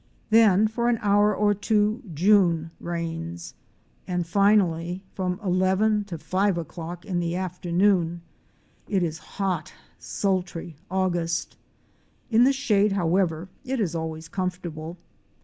[0.31, 3.53] Then for an hour or two June reigns,
[4.07, 8.23] and finally from eleven to five o'clock in the afternoon
[8.89, 11.55] it is hot, sultry August.
[12.31, 14.97] In the shade, however, it is always comfortable.